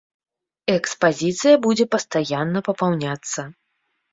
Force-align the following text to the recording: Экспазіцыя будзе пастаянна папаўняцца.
Экспазіцыя 0.75 1.55
будзе 1.65 1.85
пастаянна 1.97 2.59
папаўняцца. 2.71 3.41